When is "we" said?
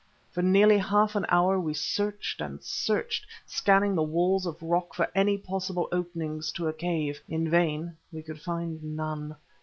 1.59-1.75, 8.11-8.23